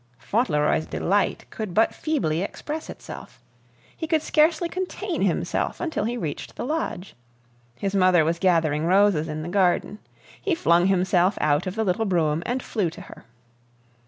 [0.17, 3.39] Fauntleroy's delight could but feebly express itself.
[3.95, 7.13] He could scarcely contain himself until he reached the lodge.
[7.75, 9.99] His mother was gathering roses in the garden.
[10.41, 13.25] He flung himself out of the little brougham and flew to her.